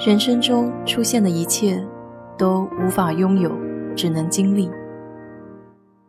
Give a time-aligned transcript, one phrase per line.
[0.00, 1.86] 人生中出现的一切，
[2.38, 3.52] 都无法拥有，
[3.94, 4.70] 只能经历。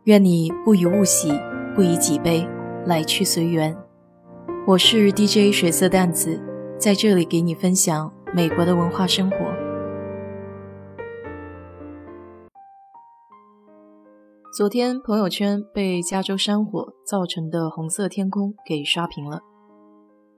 [0.04, 1.30] 愿你不以物喜，
[1.74, 2.48] 不以己悲，
[2.86, 3.76] 来去随缘。
[4.66, 6.40] 我是 DJ 水色淡子，
[6.78, 9.36] 在这里给你分享美国的文化生活。
[14.56, 19.42] 昨天朋友圈被加州山火造成的红色天空给刷屏了，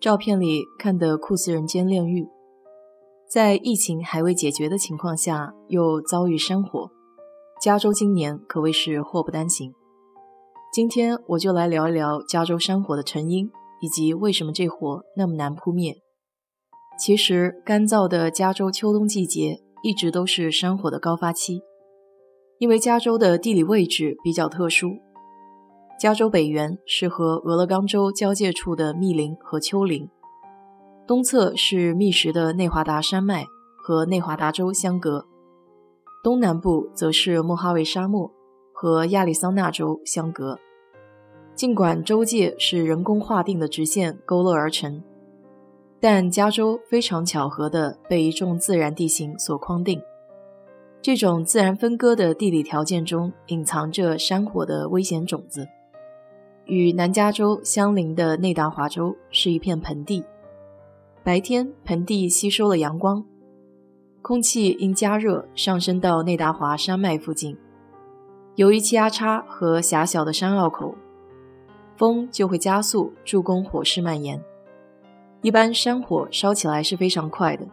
[0.01, 2.27] 照片里看得酷似人间炼狱。
[3.35, 6.89] 在疫情还未解决的情况下，又遭遇山火，
[7.61, 9.75] 加州今年可谓是祸不单行。
[10.73, 15.97] 今天我就来聊一聊加州山火的成因，以及为什么这火那么难扑灭。
[16.97, 21.61] 其实，干燥的加州秋冬季节一直都是山火的高发期，
[22.61, 24.91] 因为加州的地理位置比较特殊，
[25.99, 30.09] 加州北缘是和俄勒冈州交界处的密林和丘陵。
[31.07, 33.45] 东侧是密实的内华达山脉
[33.77, 35.27] 和内华达州相隔，
[36.23, 38.31] 东南部则是莫哈维沙漠
[38.73, 40.59] 和亚利桑那州相隔。
[41.55, 45.03] 尽管州界是人工划定的直线勾勒而成，
[46.01, 50.01] 但加州非常巧合地被一众自然地形所框定。
[51.03, 55.69] 这种自然分割的地理条件中，隐藏着山火的危险种子。
[56.65, 60.25] 与南加州相邻的内达华州是一片盆地。
[61.25, 63.25] 白天，盆地吸收了阳光，
[64.21, 67.57] 空气因加热上升到内达华山脉附近。
[68.57, 70.95] 由于气压差和狭小的山坳口，
[71.97, 74.39] 风就会加速，助攻火势蔓延。
[75.41, 77.67] 一般山火烧起来是非常快的，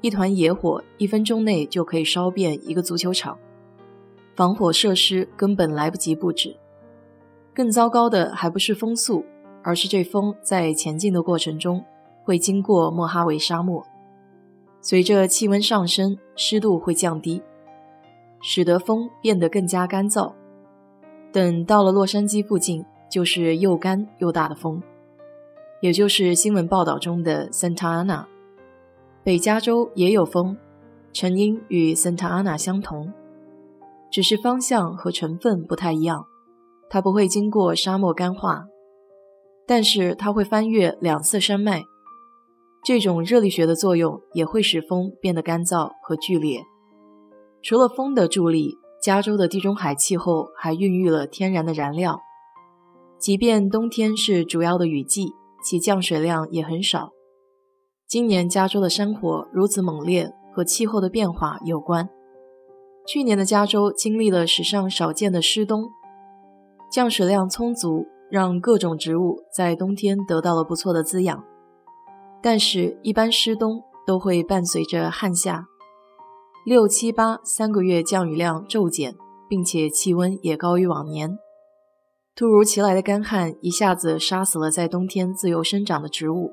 [0.00, 3.38] 一团野火一分钟内就可以烧遍一个足球场，
[4.34, 6.56] 防火设施根本来不及布置。
[7.52, 9.26] 更糟糕的还不是风速，
[9.62, 11.84] 而是这风在前进的过程中。
[12.28, 13.82] 会经过莫哈维沙漠，
[14.82, 17.40] 随着气温上升，湿度会降低，
[18.42, 20.34] 使得风变得更加干燥。
[21.32, 24.82] 等到了洛杉矶附近，就是又干又大的风，
[25.80, 28.26] 也就是新闻报道中的 Santa Ana。
[29.24, 30.54] 北加州也有风，
[31.14, 33.10] 成因与 Santa Ana 相同，
[34.10, 36.26] 只是方向和成分不太一样。
[36.90, 38.66] 它不会经过沙漠干化，
[39.66, 41.84] 但是它会翻越两次山脉。
[42.84, 46.62] 这种热力学的作用也会使风变得干燥和剧烈。
[47.62, 52.20] 除了风的助力，加州的地中海气候还孕育了天然的燃料。
[53.18, 57.10] 即便冬天是主要的雨季，其降水量也很少。
[58.06, 62.08] 今年加州的山火如此猛烈，和气候的变化有关。
[63.06, 65.90] 去年的加州经历了史上少见的湿冬，
[66.90, 71.44] 降水量充足，让各种植物在冬天得到了不错的滋养。
[72.50, 75.66] 但是，一般湿冬都会伴随着旱夏，
[76.64, 79.14] 六七八三个月降雨量骤减，
[79.50, 81.38] 并且气温也高于往年。
[82.34, 86.52] 突如其来的干旱一下子杀死了在冬天自由生长的植物，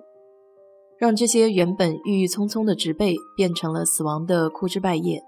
[1.00, 5.24] 让这些原本郁郁葱葱的植被变成了死亡的枯枝败叶。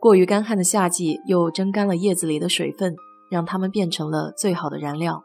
[0.00, 2.96] 过于干旱的夏季又蒸干了叶子里的水分，
[3.30, 5.22] 让它们变成了最好的燃料。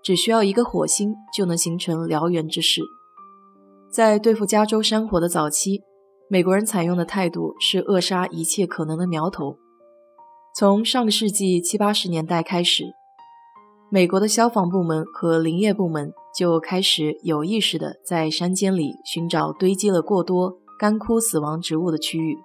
[0.00, 2.82] 只需要一个火星，就能形成燎原之势。
[3.90, 5.82] 在对付加州山火的早期，
[6.28, 9.56] 美国人采用的态度是扼杀一切可能的苗头。
[10.54, 12.84] 从上个世纪七八十年代开始，
[13.90, 22.36] 美国的消防部门和林业部门就开始有意识地在山间里寻找堆积了过多干枯死亡植物的区域，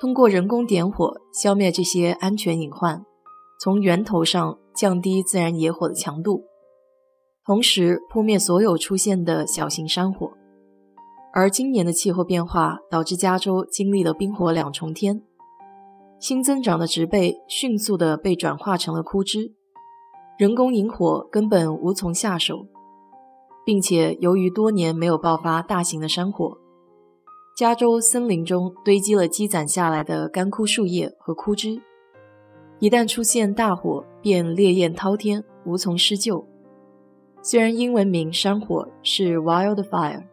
[0.00, 3.04] 通过人工点火消灭这些安全隐患，
[3.58, 6.44] 从源头上降低自然野火的强度。
[7.46, 10.32] 同时扑灭所有出现的小型山火，
[11.32, 15.22] 而今年的气候变化导致加州经历了冰火两重天，
[16.18, 19.52] 新增长的植被迅速地被转化成了枯枝，
[20.36, 22.66] 人工引火根本无从下手，
[23.64, 26.58] 并且由于多年没有爆发大型的山火，
[27.56, 31.80] 加州森林中堆积了积攒下来的干枯树叶和枯枝，
[32.80, 36.44] 一旦出现大火，便烈焰滔天，无从施救。
[37.48, 40.24] 虽然英文名山火是 wildfire，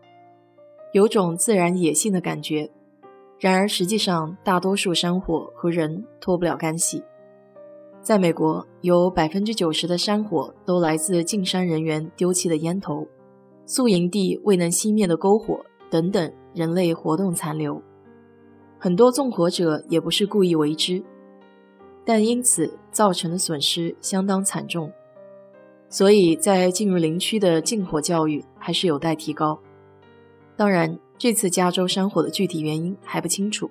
[0.93, 2.71] 有种自然野性的感觉，
[3.37, 7.03] 然而实际上大多数山火和人脱不了干系。
[8.01, 13.07] 在美国，有百分之九十的山火都来自进山人员丢弃的烟头、
[13.67, 17.79] 宿营地未能熄灭的篝火等等人类活动残留。
[18.79, 21.03] 很多纵火者也不是故意为之，
[22.03, 24.91] 但因此造成的损失相当惨重。
[25.93, 29.59] 所以在进入林区的禁火教育还是有待提高。
[30.57, 33.69] 当然，这次加州山火的具体原因还不清楚。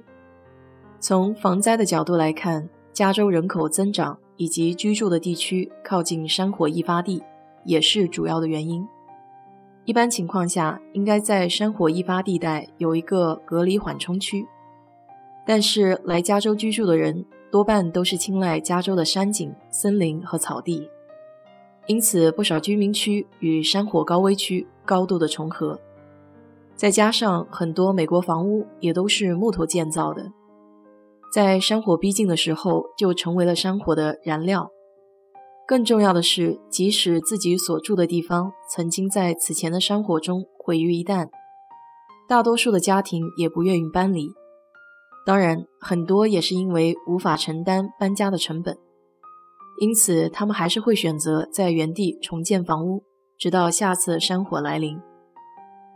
[1.01, 7.21] 从防灾的角度来看，加州人口增长以及居住的地区靠近山火易发地
[7.65, 8.87] 也是主要的原因。
[9.85, 14.47] 一般情况下，应该在山火易发地带有一个隔离缓冲区。
[15.45, 20.89] 但是来加州居住的人多半都是青睐加州的山景、森林和草地，
[21.87, 25.79] 因此不少居民区与山火高危区高度的重合。
[26.75, 30.33] 再加上很多美国房屋也都是木头建造的，
[31.33, 34.71] 在山火逼近的时候就成为了山火的燃料。
[35.67, 41.29] 更重要的是，即使自己所住的地方曾经在此前的山火中毁于一旦，
[42.29, 44.29] 大多数的家庭也不愿意搬离。
[45.25, 48.77] 当然，很多也是因为无法承担搬家的成本，
[49.81, 53.03] 因此他们还是会选择在原地重建房屋，
[53.39, 55.01] 直到下次山火来临。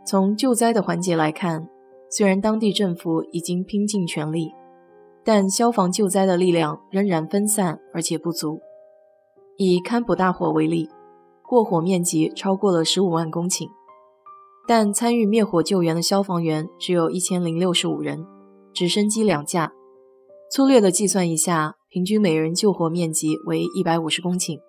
[0.05, 1.67] 从救灾的环节来看，
[2.09, 4.51] 虽然当地政府已经拼尽全力，
[5.23, 8.59] 但消防救灾的力量仍然分散而且不足。
[9.57, 10.89] 以堪普大火为例，
[11.41, 13.69] 过火面积超过了十五万公顷，
[14.67, 18.25] 但参与灭火救援的消防员只有一千零六十五人，
[18.73, 19.71] 直升机两架。
[20.51, 24.59] 粗略的计算一下，平均每人救火面积为一百五十公顷。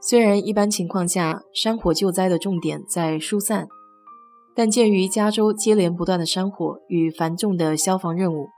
[0.00, 3.66] 虽然一般情况下山火救灾的重点在疏散，
[4.54, 8.48] 但鉴于加州接连不断的山火与繁重的消防任务，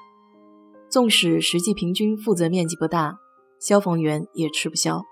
[0.90, 3.16] 纵使实际平均负责面积不大，
[3.58, 5.02] 消防员也吃不消。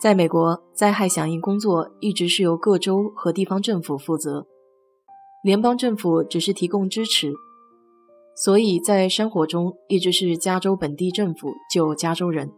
[0.00, 4.46] 在美国，灾害响应工作一直是由各州和地方政府负责，
[5.44, 7.34] 联邦政府只是提供支持，
[8.44, 12.52] 所以在山火中一直是加州本地政府救加州人。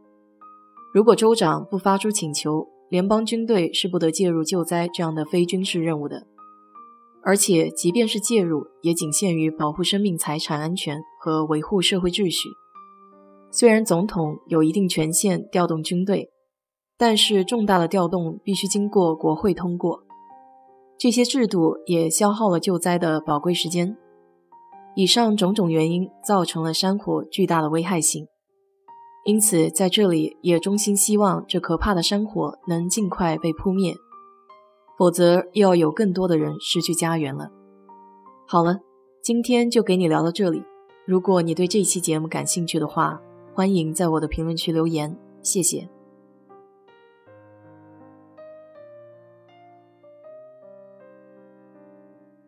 [0.93, 6.27] 如果州长不发出请求，联邦军队是不得介入救灾这样的非军事任务的。
[7.23, 12.49] 而且，即便是介入，也仅限于保护生命财产安全和维护社会秩序。
[13.50, 16.31] 虽然总统有一定权限调动军队。
[16.99, 20.03] 但是重大的调动必须经过国会通过，
[20.99, 23.97] 这些制度也消耗了救灾的宝贵时间。
[24.97, 28.27] 以上种种原因造成了山火巨大的危害性，
[29.25, 33.95] 因此在这里也衷心希望这可怕的山火能尽快被扑灭，
[34.99, 37.51] 否则又要有更多的人失去家园了。
[38.47, 38.81] 好了，
[39.23, 40.63] 今天就给你聊到这里。
[41.07, 43.21] 如果你对这期节目感兴趣的话，
[43.55, 46.00] 欢迎在我的评论区留言，谢谢。